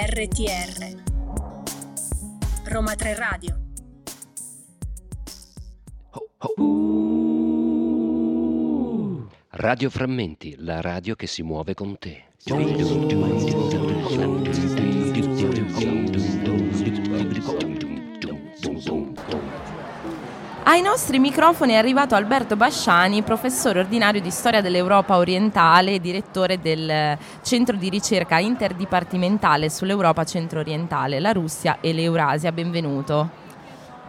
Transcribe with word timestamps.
RTR 0.00 1.02
Roma 2.66 2.94
3 2.94 3.14
Radio. 3.16 3.58
Radio 9.50 9.90
Frammenti, 9.90 10.54
la 10.58 10.80
radio 10.80 11.16
che 11.16 11.26
si 11.26 11.42
muove 11.42 11.74
con 11.74 11.98
te. 11.98 12.26
Ai 20.68 20.82
nostri 20.82 21.18
microfoni 21.18 21.72
è 21.72 21.76
arrivato 21.76 22.14
Alberto 22.14 22.54
Basciani, 22.54 23.22
professore 23.22 23.78
ordinario 23.78 24.20
di 24.20 24.30
storia 24.30 24.60
dell'Europa 24.60 25.16
orientale 25.16 25.94
e 25.94 25.98
direttore 25.98 26.60
del 26.60 27.16
centro 27.42 27.74
di 27.74 27.88
ricerca 27.88 28.38
interdipartimentale 28.38 29.70
sull'Europa 29.70 30.24
centro-orientale, 30.24 31.20
la 31.20 31.32
Russia 31.32 31.78
e 31.80 31.94
l'Eurasia. 31.94 32.52
Benvenuto. 32.52 33.47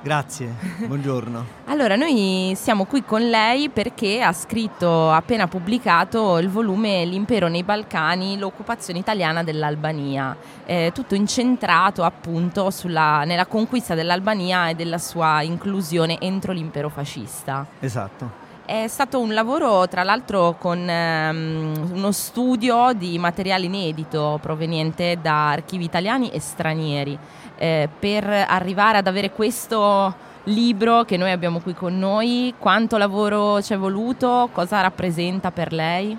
Grazie, 0.02 0.56
buongiorno. 0.86 1.46
allora, 1.68 1.96
noi 1.98 2.54
siamo 2.56 2.86
qui 2.86 3.04
con 3.04 3.22
lei 3.30 3.70
perché 3.70 4.22
ha 4.22 4.32
scritto, 4.32 5.12
appena 5.12 5.48
pubblicato, 5.48 6.38
il 6.38 6.50
volume 6.50 7.04
L'impero 7.04 7.50
nei 7.50 7.64
Balcani, 7.64 8.38
l'occupazione 8.38 9.00
italiana 9.00 9.44
dell'Albania, 9.44 10.36
eh, 10.66 10.92
tutto 10.94 11.16
incentrato 11.16 12.04
appunto 12.04 12.70
sulla, 12.72 13.24
nella 13.26 13.46
conquista 13.46 13.94
dell'Albania 13.94 14.70
e 14.70 14.76
della 14.76 14.98
sua 14.98 15.42
inclusione 15.42 16.18
entro 16.22 16.54
l'impero 16.54 16.88
fascista. 16.88 17.66
Esatto. 17.80 18.48
È 18.70 18.88
stato 18.88 19.20
un 19.20 19.34
lavoro, 19.34 19.88
tra 19.88 20.04
l'altro, 20.04 20.56
con 20.60 20.78
um, 20.78 21.90
uno 21.92 22.12
studio 22.12 22.94
di 22.94 23.18
materiale 23.18 23.66
inedito 23.66 24.38
proveniente 24.40 25.18
da 25.20 25.50
archivi 25.50 25.86
italiani 25.86 26.30
e 26.30 26.40
stranieri 26.40 27.18
eh, 27.60 27.90
per 28.00 28.26
arrivare 28.26 28.98
ad 28.98 29.08
avere 29.08 29.32
questo 29.32 30.16
libro 30.46 31.04
che 31.04 31.18
noi 31.18 31.32
abbiamo 31.32 31.60
qui 31.60 31.74
con 31.74 32.00
noi. 32.00 32.54
Quanto 32.58 32.98
lavoro 32.98 33.62
ci 33.62 33.74
è 33.74 33.78
voluto? 33.78 34.50
Cosa 34.54 34.80
rappresenta 34.82 35.52
per 35.52 35.74
lei? 35.74 36.18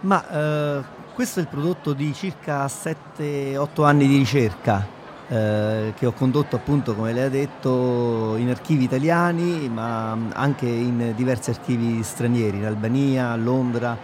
Ma 0.00 0.28
eh, 0.28 0.82
questo 1.14 1.38
è 1.38 1.42
il 1.42 1.48
prodotto 1.48 1.92
di 1.92 2.14
circa 2.14 2.64
7-8 2.64 3.84
anni 3.84 4.06
di 4.06 4.16
ricerca 4.16 4.98
eh, 5.28 5.92
che 5.94 6.06
ho 6.06 6.12
condotto 6.12 6.56
appunto 6.56 6.94
come 6.94 7.12
lei 7.12 7.24
ha 7.24 7.28
detto 7.28 8.34
in 8.36 8.48
archivi 8.48 8.84
italiani 8.84 9.68
ma 9.68 10.16
anche 10.32 10.66
in 10.66 11.12
diversi 11.14 11.50
archivi 11.50 12.02
stranieri, 12.02 12.56
in 12.56 12.64
Albania, 12.64 13.30
a 13.30 13.36
Londra, 13.36 13.96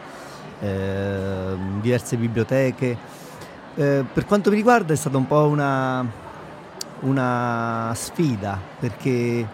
eh, 0.61 1.57
diverse 1.81 2.17
biblioteche. 2.17 3.25
Eh, 3.79 4.07
per 4.11 4.25
quanto 4.25 4.49
mi 4.49 4.57
riguarda 4.57 4.95
è 4.95 4.97
stata 4.97 5.19
un 5.19 5.27
po' 5.27 5.45
una, 5.49 6.03
una 7.01 7.93
sfida 7.95 8.59
perché 8.79 9.47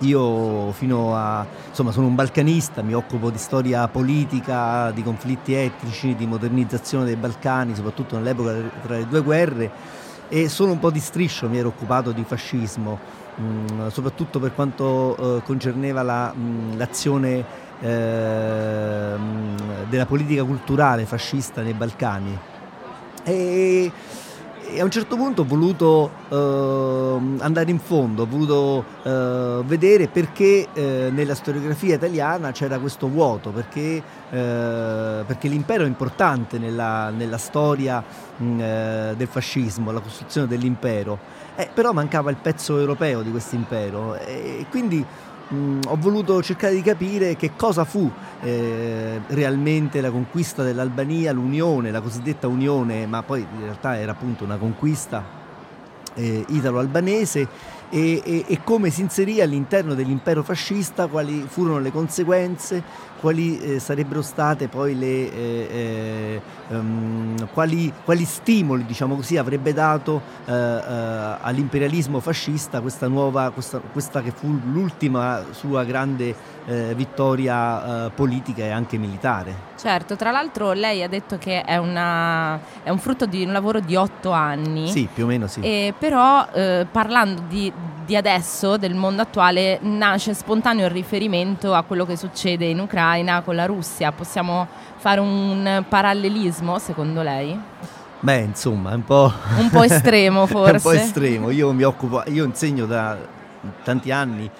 io 0.00 0.70
fino 0.70 1.16
a 1.16 1.44
insomma 1.68 1.90
sono 1.90 2.06
un 2.06 2.14
balcanista, 2.14 2.82
mi 2.82 2.94
occupo 2.94 3.30
di 3.30 3.38
storia 3.38 3.88
politica, 3.88 4.92
di 4.92 5.02
conflitti 5.02 5.52
etnici, 5.52 6.14
di 6.14 6.26
modernizzazione 6.26 7.06
dei 7.06 7.16
Balcani, 7.16 7.74
soprattutto 7.74 8.16
nell'epoca 8.16 8.54
tra 8.82 8.98
le 8.98 9.08
due 9.08 9.20
guerre 9.22 9.70
e 10.28 10.48
solo 10.48 10.70
un 10.70 10.78
po' 10.78 10.92
di 10.92 11.00
striscio 11.00 11.48
mi 11.48 11.58
ero 11.58 11.68
occupato 11.68 12.12
di 12.12 12.22
fascismo, 12.22 13.00
mh, 13.34 13.42
mm, 13.42 13.86
soprattutto 13.88 14.38
per 14.38 14.54
quanto 14.54 15.38
eh, 15.38 15.42
concerneva 15.42 16.02
la, 16.02 16.32
mh, 16.32 16.40
mm, 16.40 16.76
l'azione 16.76 17.44
eh, 17.80 19.16
della 19.88 20.06
politica 20.06 20.44
culturale 20.44 21.04
fascista 21.04 21.62
nei 21.62 21.74
Balcani. 21.74 22.53
E, 23.24 23.90
e 24.66 24.80
a 24.80 24.84
un 24.84 24.90
certo 24.90 25.16
punto 25.16 25.42
ho 25.42 25.44
voluto 25.44 26.10
eh, 26.28 27.42
andare 27.42 27.70
in 27.70 27.78
fondo, 27.78 28.22
ho 28.22 28.26
voluto 28.26 28.84
eh, 29.02 29.62
vedere 29.64 30.08
perché 30.08 30.66
eh, 30.72 31.10
nella 31.12 31.34
storiografia 31.34 31.94
italiana 31.94 32.50
c'era 32.50 32.78
questo 32.78 33.08
vuoto, 33.08 33.50
perché, 33.50 34.02
eh, 34.30 35.22
perché 35.26 35.48
l'impero 35.48 35.84
è 35.84 35.86
importante 35.86 36.58
nella, 36.58 37.10
nella 37.10 37.38
storia 37.38 38.02
mh, 38.36 38.44
mm, 38.44 38.60
eh, 38.60 39.14
del 39.16 39.28
fascismo, 39.28 39.92
la 39.92 40.00
costruzione 40.00 40.46
dell'impero, 40.46 41.18
eh, 41.56 41.68
però 41.72 41.92
mancava 41.92 42.30
il 42.30 42.36
pezzo 42.36 42.78
europeo 42.78 43.22
di 43.22 43.30
questo 43.30 43.54
impero 43.54 44.16
e 44.16 44.66
quindi 44.70 45.04
mh, 45.48 45.56
mm, 45.56 45.80
ho 45.88 45.96
voluto 45.96 46.42
cercare 46.42 46.74
di 46.74 46.82
capire 46.82 47.36
che 47.36 47.52
cosa 47.56 47.84
fu 47.84 48.10
eh, 48.42 49.20
realmente 49.28 50.00
la 50.00 50.10
conquista 50.10 50.62
dell'Albania, 50.62 51.32
l'unione, 51.32 51.90
la 51.90 52.00
cosiddetta 52.00 52.46
unione, 52.48 53.06
ma 53.06 53.22
poi 53.22 53.40
in 53.40 53.62
realtà 53.62 53.98
era 53.98 54.12
appunto 54.12 54.44
una 54.44 54.56
conquista 54.56 55.42
eh, 56.14 56.44
italo-albanese 56.48 57.48
e, 57.90 58.22
e, 58.24 58.44
e, 58.46 58.60
come 58.64 58.90
si 58.90 59.02
inserì 59.02 59.40
all'interno 59.40 59.94
dell'impero 59.94 60.42
fascista, 60.42 61.06
quali 61.06 61.44
furono 61.46 61.78
le 61.78 61.92
conseguenze, 61.92 62.82
quali 63.24 63.58
eh, 63.58 63.78
sarebbero 63.80 64.20
state 64.20 64.68
poi 64.68 64.98
le, 64.98 65.32
eh, 65.32 66.42
um, 66.68 67.48
quali, 67.54 67.90
quali, 68.04 68.26
stimoli 68.26 68.84
diciamo 68.84 69.16
così, 69.16 69.38
avrebbe 69.38 69.72
dato 69.72 70.20
uh, 70.44 70.52
uh, 70.52 71.36
all'imperialismo 71.40 72.20
fascista 72.20 72.82
questa 72.82 73.08
nuova, 73.08 73.48
questa, 73.48 73.78
questa, 73.78 74.20
che 74.20 74.30
fu 74.30 74.60
l'ultima 74.70 75.42
sua 75.52 75.84
grande 75.84 76.52
vittoria 76.94 78.10
politica 78.14 78.62
e 78.62 78.70
anche 78.70 78.96
militare. 78.96 79.54
Certo, 79.76 80.16
tra 80.16 80.30
l'altro 80.30 80.72
lei 80.72 81.02
ha 81.02 81.08
detto 81.08 81.36
che 81.36 81.60
è, 81.60 81.76
una, 81.76 82.58
è 82.82 82.88
un 82.88 82.96
frutto 82.96 83.26
di 83.26 83.44
un 83.44 83.52
lavoro 83.52 83.80
di 83.80 83.94
otto 83.96 84.30
anni. 84.30 84.88
Sì, 84.88 85.06
più 85.12 85.24
o 85.24 85.26
meno 85.26 85.46
sì. 85.46 85.60
E 85.60 85.92
però 85.98 86.48
parlando 86.90 87.42
di 87.46 87.70
di 88.04 88.16
adesso, 88.16 88.76
del 88.76 88.94
mondo 88.94 89.22
attuale, 89.22 89.78
nasce 89.82 90.34
spontaneo 90.34 90.86
il 90.86 90.92
riferimento 90.92 91.74
a 91.74 91.82
quello 91.82 92.04
che 92.04 92.16
succede 92.16 92.66
in 92.66 92.78
Ucraina 92.78 93.42
con 93.42 93.54
la 93.54 93.66
Russia. 93.66 94.12
Possiamo 94.12 94.66
fare 94.96 95.20
un 95.20 95.84
parallelismo, 95.88 96.78
secondo 96.78 97.22
lei? 97.22 97.58
Beh, 98.20 98.38
insomma, 98.38 98.92
è 98.92 98.94
un 98.94 99.04
po'... 99.04 99.32
un 99.58 99.70
po' 99.70 99.82
estremo 99.82 100.44
forse. 100.46 100.74
un 100.74 100.80
po' 100.80 100.92
estremo. 100.92 101.50
Io 101.50 101.72
mi 101.72 101.82
occupo, 101.82 102.22
io 102.26 102.44
insegno 102.44 102.86
da 102.86 103.16
tanti 103.82 104.10
anni 104.10 104.50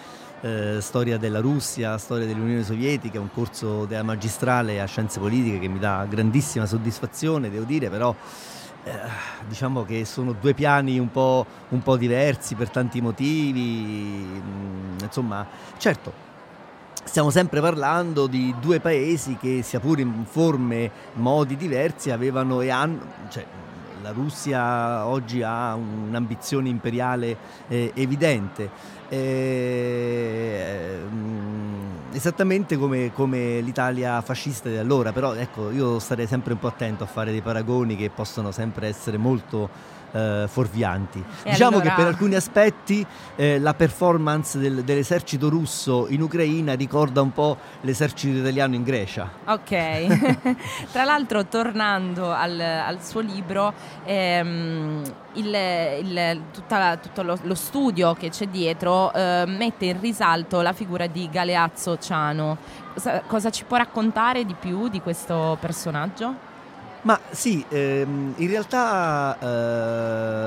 eh, 0.41 0.78
storia 0.81 1.16
della 1.16 1.41
Russia, 1.41 1.97
storia 1.99 2.27
dell'Unione 2.27 2.62
Sovietica, 2.62 3.21
un 3.21 3.31
corso 3.33 3.87
della 3.87 4.03
magistrale 4.03 4.81
a 4.81 4.87
scienze 4.87 5.19
politiche 5.19 5.59
che 5.59 5.69
mi 5.69 5.78
dà 5.78 6.06
grandissima 6.09 6.66
soddisfazione, 6.66 7.50
devo 7.50 7.65
dire, 7.65 7.88
però 7.88 8.15
diciamo 9.47 9.84
che 9.84 10.05
sono 10.05 10.33
due 10.33 10.55
piani 10.55 10.99
un 10.99 11.11
po', 11.11 11.47
un 11.71 11.83
po', 11.83 11.97
diversi 11.97 12.55
per 12.55 12.71
tanti 12.71 13.00
motivi, 13.00 14.27
mm, 14.43 14.99
insomma, 15.03 15.47
certo, 15.78 16.12
stiamo 17.05 17.31
sempre 17.31 17.61
parlando 17.61 18.27
di 18.27 18.55
due 18.61 18.81
paesi 18.81 19.37
che 19.37 19.62
sia 19.62 19.81
pure 19.81 20.03
in 20.03 20.25
forme, 20.27 20.91
modi 21.15 21.56
diversi, 21.56 22.11
avevano 22.11 22.61
e 22.61 22.71
hanno, 22.71 23.00
cioè, 23.28 23.45
la 24.03 24.11
Russia 24.11 25.06
oggi 25.06 25.43
ha 25.43 25.75
un'ambizione 25.75 26.69
imperiale 26.69 27.37
eh, 27.69 27.91
evidente. 27.95 28.71
Eh, 29.09 30.99
esattamente 32.14 32.76
come, 32.76 33.12
come, 33.12 33.60
l'Italia 33.60 34.20
fascista 34.22 34.69
di 34.69 34.76
allora, 34.76 35.12
però 35.12 35.34
ecco, 35.34 35.70
io 35.70 35.98
starei 35.98 36.26
sempre 36.26 36.52
un 36.52 36.58
po' 36.58 36.69
attento 36.69 37.04
a 37.04 37.06
fare 37.06 37.32
dei 37.32 37.42
paragoni 37.42 37.97
che 37.97 38.10
possono 38.10 38.52
sempre 38.52 38.88
essere 38.88 39.16
molto 39.16 39.69
eh, 40.14 40.44
fuorvianti. 40.48 41.22
E 41.42 41.50
diciamo 41.50 41.76
allora... 41.78 41.91
che 41.91 41.94
per 41.97 42.06
alcuni 42.06 42.34
aspetti 42.34 43.04
eh, 43.36 43.58
la 43.58 43.75
performance 43.75 44.58
del, 44.58 44.84
dell'esercito 44.84 45.48
russo 45.48 46.06
in 46.08 46.22
Ucraina 46.22 46.75
ricorda 46.75 47.20
un 47.20 47.32
po' 47.32 47.58
l'esercito 47.80 48.38
italiano 48.38 48.74
in 48.74 48.84
Grecia. 48.84 49.28
Ok, 49.47 50.54
tra 50.92 51.04
l'altro 51.04 51.47
tornando 51.47 52.33
al, 52.33 52.59
al 52.60 53.03
suo 53.03 53.21
libro, 53.21 53.72
ehm, 54.04 55.03
il, 55.34 55.56
il, 56.03 56.41
la, 56.68 56.97
tutto 56.97 57.22
lo, 57.22 57.36
lo, 57.42 57.54
studio 57.54 58.15
che 58.15 58.28
c'è 58.28 58.47
dietro 58.47 59.12
eh, 59.12 59.44
mette 59.47 59.86
in 59.86 60.00
risalto 60.00 60.60
la 60.60 60.72
figura 60.72 61.06
di 61.06 61.28
Galeazzo 61.30 61.98
Ciano. 61.98 62.56
Cosa, 62.94 63.22
cosa 63.27 63.50
ci 63.50 63.65
può 63.65 63.77
raccontare 63.77 64.44
di 64.44 64.54
più 64.54 64.89
di 64.89 65.00
questo 65.00 65.56
personaggio? 65.60 66.53
Ma 67.04 67.21
sì, 67.30 67.62
ehm, 67.68 68.33
in 68.36 68.48
realtà 68.48 69.36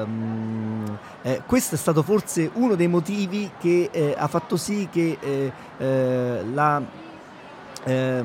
ehm, 0.02 0.98
eh, 1.22 1.44
questo 1.46 1.76
è 1.76 1.78
stato 1.78 2.02
forse 2.02 2.50
uno 2.54 2.74
dei 2.74 2.88
motivi 2.88 3.52
che 3.60 3.90
eh, 3.92 4.16
ha 4.18 4.28
fatto 4.28 4.58
sì 4.58 4.88
che, 4.92 5.20
eh, 5.20 5.52
eh 5.78 6.44
la, 6.52 6.82
eh, 7.84 8.24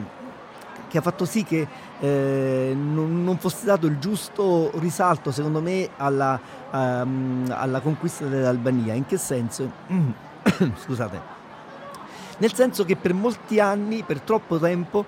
che 0.88 0.98
ha 0.98 1.02
fatto 1.02 1.26
sì 1.26 1.44
che 1.44 1.68
eh, 2.00 2.72
non, 2.74 3.22
non, 3.22 3.36
fosse 3.36 3.66
dato 3.66 3.86
il 3.86 3.98
giusto 3.98 4.70
risalto, 4.78 5.30
secondo 5.30 5.60
me, 5.60 5.90
alla, 5.98 6.40
um, 6.70 7.44
alla 7.54 7.80
conquista 7.80 8.24
dell'Albania. 8.24 8.94
In 8.94 9.04
che 9.04 9.18
senso? 9.18 9.70
Scusate. 10.82 11.20
Nel 12.38 12.54
senso 12.54 12.86
che 12.86 12.96
per 12.96 13.12
molti 13.12 13.60
anni, 13.60 14.02
per 14.02 14.20
troppo 14.20 14.58
tempo, 14.58 15.04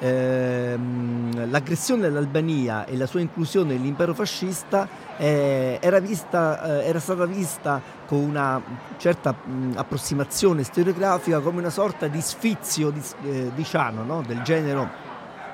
ehm, 0.00 1.50
l'aggressione 1.50 2.06
all'Albania 2.06 2.86
e 2.86 2.96
la 2.96 3.06
sua 3.06 3.20
inclusione 3.20 3.74
nell'impero 3.74 4.14
fascista 4.14 4.88
eh, 5.16 5.78
era, 5.80 6.00
vista, 6.00 6.80
eh, 6.80 6.86
era, 6.86 6.98
stata 6.98 7.26
vista 7.26 7.80
con 8.06 8.18
una 8.18 8.60
certa 8.96 9.32
mh, 9.32 9.74
approssimazione 9.76 10.64
storiografica 10.64 11.40
come 11.40 11.60
una 11.60 11.70
sorta 11.70 12.08
di 12.08 12.20
sfizio 12.20 12.90
di, 12.90 13.02
eh, 13.24 13.50
di 13.54 13.64
Ciano, 13.64 14.02
no? 14.02 14.22
del 14.26 14.42
genero 14.42 15.08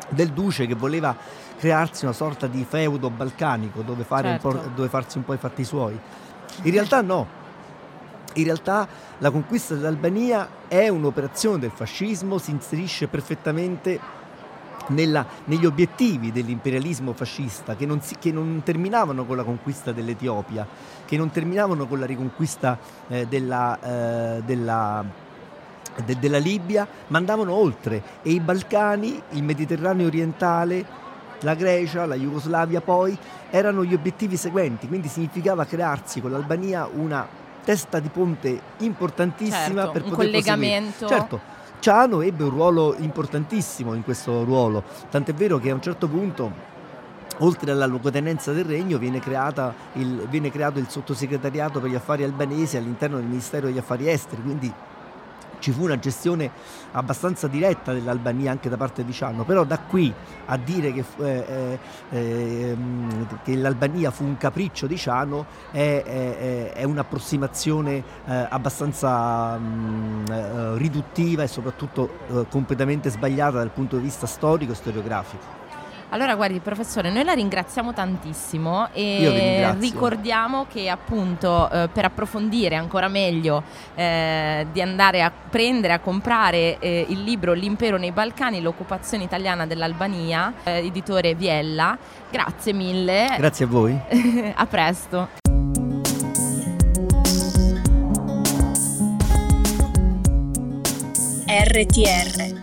del 0.09 0.31
duce 0.31 0.67
che 0.67 0.75
voleva 0.75 1.15
crearsi 1.59 2.05
una 2.05 2.15
sorta 2.15 2.47
di 2.47 2.65
feudo 2.69 3.11
balcanico 3.11 3.83
dove, 3.83 4.05
certo. 4.09 4.71
dove 4.75 4.89
farsi 4.89 5.19
un 5.19 5.25
po' 5.25 5.35
i 5.35 5.39
fatti 5.39 5.65
suoi. 5.65 5.99
In 6.63 6.71
realtà 6.71 7.01
no, 7.01 7.27
in 8.35 8.45
realtà 8.45 8.87
la 9.19 9.31
conquista 9.31 9.75
dell'Albania 9.75 10.49
è 10.69 10.89
un'operazione 10.89 11.59
del 11.59 11.73
fascismo, 11.75 12.39
si 12.39 12.51
inserisce 12.53 13.09
perfettamente 13.09 13.99
nella, 14.88 15.27
negli 15.44 15.67
obiettivi 15.67 16.33
dell'imperialismo 16.33 17.12
fascista 17.12 17.77
che 17.77 17.87
non, 17.87 18.00
si, 18.00 18.17
che 18.19 18.33
non, 18.33 18.62
terminavano 18.65 19.25
con 19.25 19.37
la 19.37 19.44
conquista 19.44 19.93
dell'Etiopia, 19.93 20.67
che 21.05 21.17
non 21.17 21.31
terminavano 21.31 21.87
con 21.87 21.99
la 21.99 22.06
riconquista 22.06 22.79
eh, 23.09 23.27
della, 23.27 23.79
eh, 24.37 24.43
della, 24.44 25.05
de, 26.05 26.19
della 26.19 26.38
Libia, 26.38 26.87
ma 27.09 27.19
andavano 27.19 27.53
oltre 27.53 28.03
e 28.23 28.31
i 28.31 28.41
Balcani, 28.41 29.21
il 29.31 29.43
Mediterraneo 29.43 30.06
orientale, 30.06 31.05
la 31.41 31.55
Grecia, 31.55 32.06
la 32.06 32.15
Jugoslavia 32.15 32.81
poi 32.81 33.17
erano 33.50 33.85
gli 33.85 33.94
obiettivi 33.94 34.37
seguenti, 34.37 34.88
quindi 34.88 35.09
significava 35.09 35.65
crearsi 35.65 36.21
con 36.21 36.31
l'Albania 36.31 36.88
una 36.91 37.44
testa 37.65 37.99
di 37.99 38.09
ponte 38.09 38.61
importantissima 38.79 39.83
certo, 39.83 39.91
per 39.91 40.03
un 40.05 40.11
poter 40.11 40.27
collegamento. 40.27 41.06
Proseguire. 41.06 41.19
Certo, 41.19 41.56
Ciano 41.78 42.20
ebbe 42.20 42.44
un 42.44 42.50
ruolo 42.50 42.94
importantissimo 42.99 43.94
in 43.94 44.02
questo 44.02 44.44
ruolo, 44.44 44.82
tant'è 45.11 45.32
vero 45.34 45.58
che 45.58 45.70
a 45.70 45.75
un 45.75 45.82
certo 45.82 46.08
punto 46.08 46.75
oltre 47.38 47.70
alla 47.70 47.87
luogotenenza 47.87 48.52
del 48.52 48.64
regno 48.64 48.99
viene, 48.99 49.20
il, 49.93 50.26
viene, 50.28 50.50
creato 50.50 50.78
il 50.78 50.88
sottosegretariato 50.88 51.81
per 51.81 51.90
gli 51.90 51.94
affari 51.94 52.25
albanesi 52.25 52.76
all'interno 52.76 53.17
del 53.17 53.26
Ministero 53.26 53.67
degli 53.67 53.78
Affari 53.78 54.08
Esteri, 54.08 54.43
quindi 54.43 54.73
ci 55.59 55.73
fu 55.73 55.85
una 55.85 55.99
gestione 55.99 56.50
abbastanza 56.93 57.49
diretta 57.49 57.93
dell'Albania 57.93 58.50
anche 58.50 58.69
da 58.69 58.77
parte 58.77 59.05
di 59.05 59.12
Ciano, 59.12 59.44
però 59.44 59.65
da 59.65 59.79
qui 59.79 60.12
a 60.47 60.56
dire 60.56 60.93
che, 60.93 61.05
eh, 61.19 61.79
eh, 62.11 62.77
che 63.43 63.56
l'Albania 63.56 64.11
fu 64.11 64.25
un 64.25 64.37
capriccio 64.37 64.87
di 64.87 64.97
Ciano 64.97 65.47
è, 65.71 66.03
è, 66.05 66.73
è 66.73 66.85
un'approssimazione 66.85 68.03
eh, 68.27 68.47
abbastanza 68.49 69.56
mh, 69.56 70.25
eh, 70.31 70.79
riduttiva 70.79 71.43
e 71.43 71.49
soprattutto 71.49 72.19
eh, 72.29 72.47
completamente 72.49 73.11
sbagliata 73.11 73.59
dal 73.59 73.71
punto 73.71 73.97
di 73.97 74.03
vista 74.03 74.27
storico 74.27 74.73
e 74.73 74.75
storiografico. 74.75 75.66
Allora, 76.11 76.37
guardi, 76.37 76.61
professore, 76.61 77.11
noi 77.11 77.25
la 77.25 77.32
ringraziamo 77.32 77.93
tantissimo 77.93 78.88
e 78.93 79.75
ricordiamo 79.79 80.67
che 80.70 80.88
appunto 80.88 81.69
eh, 81.69 81.88
per 81.93 82.05
approfondire 82.05 82.76
ancora 82.76 83.08
meglio 83.08 83.62
eh, 83.94 84.67
di 84.70 84.81
andare 84.81 85.23
a 85.23 85.32
prendere, 85.32 85.94
a 85.94 85.99
comprare 85.99 86.79
eh, 86.79 87.06
il 87.08 87.23
libro 87.23 87.55
L'impero 87.55 87.97
nei 87.97 88.12
Balcani, 88.12 88.61
l'occupazione 88.61 89.25
italiana 89.25 89.67
dell'Albania, 89.67 90.53
eh, 90.62 90.87
editore 90.87 91.35
Viella. 91.35 91.99
Grazie 92.31 92.73
mille. 92.73 93.35
Grazie 93.37 93.64
a 93.64 93.69
voi. 93.69 93.99
a 94.55 94.67
presto. 94.67 95.29
RTR 101.49 102.61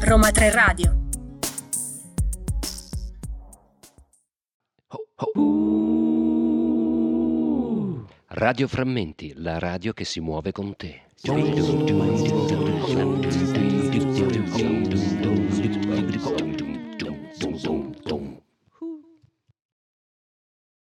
Roma 0.00 0.30
3 0.30 0.50
Radio 0.50 1.03
Radio 8.36 8.66
Frammenti, 8.66 9.32
la 9.36 9.60
radio 9.60 9.92
che 9.92 10.04
si 10.04 10.18
muove 10.18 10.50
con 10.50 10.74
te. 10.74 11.02
Boom. 17.62 17.93